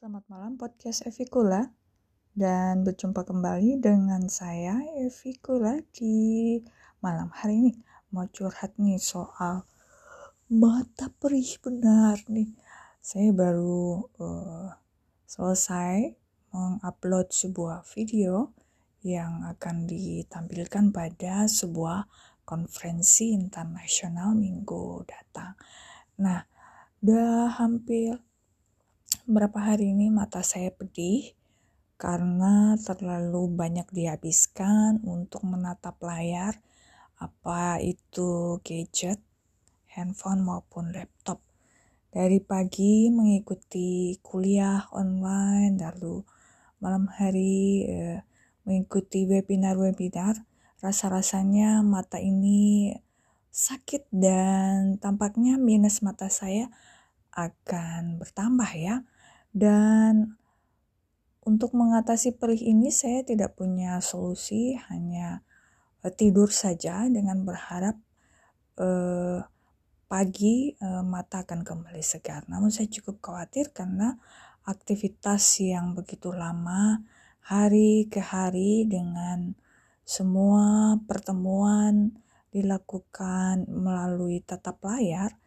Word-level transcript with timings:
Selamat 0.00 0.24
malam 0.32 0.56
podcast 0.56 1.04
Evikula. 1.04 1.76
Dan 2.32 2.88
berjumpa 2.88 3.20
kembali 3.20 3.84
dengan 3.84 4.32
saya 4.32 4.80
Evikula 4.96 5.76
di 5.92 6.56
malam 7.04 7.28
hari 7.28 7.60
ini. 7.60 7.72
Mau 8.08 8.24
curhat 8.32 8.80
nih 8.80 8.96
soal 8.96 9.68
mata 10.48 11.12
perih 11.20 11.52
benar 11.60 12.16
nih. 12.32 12.48
Saya 13.04 13.28
baru 13.36 14.08
uh, 14.16 14.72
selesai 15.28 16.16
mengupload 16.48 17.36
sebuah 17.36 17.84
video 17.92 18.56
yang 19.04 19.44
akan 19.52 19.84
ditampilkan 19.84 20.96
pada 20.96 21.44
sebuah 21.44 22.08
konferensi 22.48 23.36
internasional 23.36 24.32
minggu 24.32 25.04
datang. 25.04 25.60
Nah 26.24 26.40
udah 27.04 27.52
hampir 27.60 28.16
beberapa 29.26 29.60
hari 29.60 29.92
ini 29.92 30.08
mata 30.08 30.40
saya 30.40 30.72
pedih 30.72 31.36
karena 32.00 32.80
terlalu 32.80 33.52
banyak 33.52 33.84
dihabiskan 33.92 35.04
untuk 35.04 35.44
menatap 35.44 36.00
layar, 36.00 36.56
apa 37.20 37.76
itu 37.84 38.56
gadget, 38.64 39.20
handphone 39.92 40.40
maupun 40.40 40.96
laptop. 40.96 41.44
Dari 42.08 42.40
pagi 42.40 43.12
mengikuti 43.12 44.16
kuliah 44.24 44.88
online, 44.96 45.76
lalu 45.76 46.24
malam 46.80 47.04
hari 47.12 47.84
eh, 47.84 48.18
mengikuti 48.64 49.28
webinar-webinar, 49.28 50.40
rasa-rasanya 50.80 51.84
mata 51.84 52.16
ini 52.16 52.96
sakit 53.52 54.08
dan 54.08 54.96
tampaknya 54.96 55.60
minus 55.60 56.00
mata 56.00 56.32
saya 56.32 56.72
akan 57.34 58.18
bertambah 58.18 58.70
ya. 58.76 59.02
Dan 59.50 60.38
untuk 61.42 61.74
mengatasi 61.74 62.36
perih 62.36 62.60
ini 62.60 62.92
saya 62.94 63.26
tidak 63.26 63.58
punya 63.58 63.98
solusi, 64.04 64.78
hanya 64.92 65.42
uh, 66.04 66.12
tidur 66.12 66.52
saja 66.52 67.08
dengan 67.10 67.42
berharap 67.42 67.96
uh, 68.78 69.42
pagi 70.10 70.74
uh, 70.82 71.06
mata 71.06 71.46
akan 71.46 71.62
kembali 71.62 72.02
segar. 72.02 72.46
Namun 72.50 72.74
saya 72.74 72.90
cukup 72.90 73.22
khawatir 73.22 73.70
karena 73.70 74.18
aktivitas 74.66 75.42
yang 75.62 75.96
begitu 75.96 76.30
lama 76.34 77.00
hari 77.46 78.06
ke 78.12 78.20
hari 78.20 78.84
dengan 78.84 79.56
semua 80.04 80.98
pertemuan 81.06 82.14
dilakukan 82.50 83.70
melalui 83.70 84.42
tatap 84.42 84.82
layar 84.82 85.38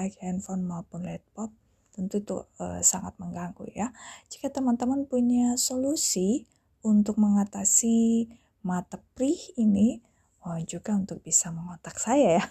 baik 0.00 0.16
handphone 0.24 0.64
maupun 0.64 1.04
laptop 1.04 1.52
tentu 1.92 2.24
itu 2.24 2.36
uh, 2.56 2.80
sangat 2.80 3.12
mengganggu 3.20 3.68
ya. 3.76 3.92
Jika 4.32 4.48
teman-teman 4.48 5.04
punya 5.04 5.60
solusi 5.60 6.48
untuk 6.80 7.20
mengatasi 7.20 8.24
mata 8.64 8.96
perih 9.12 9.36
ini, 9.60 10.00
oh, 10.48 10.56
juga 10.64 10.96
untuk 10.96 11.20
bisa 11.20 11.52
mengotak 11.52 12.00
saya 12.00 12.40
ya. 12.40 12.44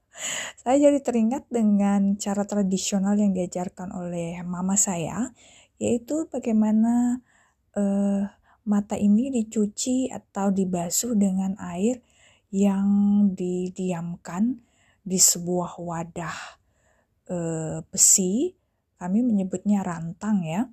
saya 0.64 0.88
jadi 0.88 0.98
teringat 1.04 1.44
dengan 1.52 2.16
cara 2.16 2.48
tradisional 2.48 3.20
yang 3.20 3.36
diajarkan 3.36 3.92
oleh 3.92 4.40
mama 4.48 4.80
saya, 4.80 5.36
yaitu 5.76 6.24
bagaimana 6.32 7.20
uh, 7.76 8.24
mata 8.64 8.96
ini 8.96 9.28
dicuci 9.28 10.08
atau 10.08 10.48
dibasuh 10.48 11.12
dengan 11.12 11.52
air 11.60 12.00
yang 12.48 12.88
didiamkan 13.36 14.64
di 15.06 15.20
sebuah 15.20 15.78
wadah 15.78 16.65
uh, 17.30 17.82
besi. 17.88 18.54
Kami 18.96 19.20
menyebutnya 19.20 19.84
rantang 19.84 20.42
ya. 20.46 20.66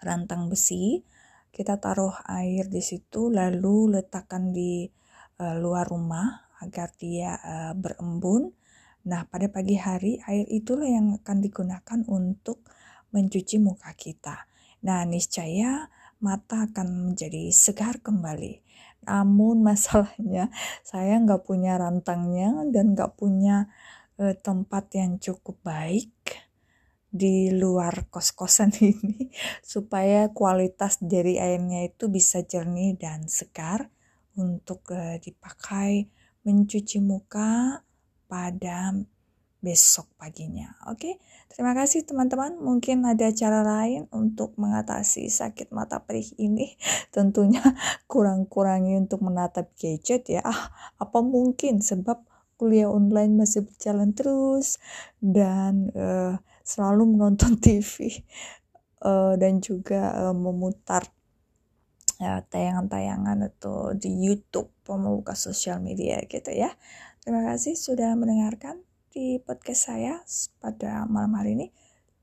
Rantang 0.00 0.48
besi. 0.48 1.04
Kita 1.50 1.76
taruh 1.82 2.14
air 2.30 2.70
di 2.70 2.80
situ 2.80 3.28
lalu 3.28 3.98
letakkan 3.98 4.54
di 4.54 4.86
uh, 5.42 5.56
luar 5.58 5.90
rumah 5.90 6.50
agar 6.62 6.92
dia 6.94 7.36
uh, 7.40 7.72
berembun. 7.74 8.52
Nah 9.08 9.24
pada 9.26 9.48
pagi 9.48 9.80
hari 9.80 10.20
air 10.28 10.44
itulah 10.46 10.86
yang 10.86 11.16
akan 11.20 11.38
digunakan 11.40 12.00
untuk 12.06 12.62
mencuci 13.10 13.56
muka 13.58 13.90
kita. 13.96 14.46
Nah 14.86 15.02
niscaya 15.08 15.88
mata 16.20 16.68
akan 16.68 17.12
menjadi 17.12 17.48
segar 17.50 17.98
kembali. 18.04 18.60
Namun 19.08 19.64
masalahnya 19.68 20.52
saya 20.84 21.16
nggak 21.18 21.48
punya 21.48 21.80
rantangnya 21.80 22.52
dan 22.68 22.92
nggak 22.94 23.16
punya 23.16 23.72
uh, 24.20 24.36
tempat 24.36 24.92
yang 24.94 25.16
cukup 25.16 25.56
baik 25.64 26.12
di 27.10 27.50
luar 27.50 28.06
kos-kosan 28.06 28.70
ini 28.92 29.32
supaya 29.64 30.30
kualitas 30.30 31.02
dari 31.02 31.40
airnya 31.42 31.82
itu 31.88 32.06
bisa 32.06 32.44
jernih 32.44 32.94
dan 33.00 33.26
segar 33.26 33.90
untuk 34.38 34.86
uh, 34.94 35.18
dipakai 35.18 36.06
mencuci 36.46 37.02
muka 37.02 37.82
pada 38.30 38.94
besok 39.60 40.08
paginya. 40.16 40.72
Oke, 40.88 41.20
terima 41.52 41.76
kasih 41.76 42.08
teman-teman. 42.08 42.56
Mungkin 42.56 43.04
ada 43.04 43.28
cara 43.28 43.60
lain 43.60 44.08
untuk 44.08 44.56
mengatasi 44.56 45.28
sakit 45.28 45.68
mata 45.70 46.00
perih 46.00 46.32
ini. 46.40 46.80
Tentunya 47.14 47.60
kurang-kurangi 48.08 48.96
untuk 48.96 49.20
menatap 49.20 49.68
gadget 49.76 50.32
ya. 50.32 50.40
Ah, 50.40 50.72
apa 50.96 51.20
mungkin 51.20 51.84
sebab 51.84 52.24
kuliah 52.60 52.92
online 52.92 53.40
masih 53.40 53.64
berjalan 53.64 54.12
terus 54.12 54.76
dan 55.24 55.88
uh, 55.96 56.36
selalu 56.60 57.16
menonton 57.16 57.56
TV 57.64 58.20
uh, 59.00 59.32
eh, 59.32 59.34
dan 59.40 59.64
juga 59.64 60.28
uh, 60.28 60.36
memutar 60.36 61.08
ya, 62.20 62.44
tayangan-tayangan 62.44 63.48
atau 63.48 63.96
di 63.96 64.12
YouTube 64.12 64.68
membuka 64.84 65.32
sosial 65.32 65.80
media 65.80 66.20
gitu 66.28 66.52
ya. 66.52 66.68
Terima 67.24 67.48
kasih 67.48 67.80
sudah 67.80 68.12
mendengarkan 68.12 68.84
di 69.08 69.40
podcast 69.40 69.88
saya 69.88 70.20
pada 70.60 71.08
malam 71.08 71.32
hari 71.40 71.56
ini. 71.56 71.72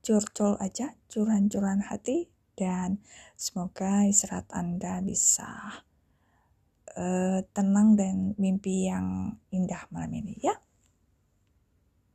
Curcol 0.05 0.61
aja, 0.61 0.93
curan-curan 1.09 1.81
hati 1.81 2.29
dan 2.53 3.01
semoga 3.35 4.05
istirahat 4.05 4.47
Anda 4.53 5.01
bisa 5.01 5.83
uh, 6.97 7.39
tenang 7.53 7.93
dan 7.93 8.33
mimpi 8.41 8.89
yang 8.89 9.37
indah 9.53 9.85
malam 9.93 10.11
ini 10.17 10.41
ya. 10.41 10.57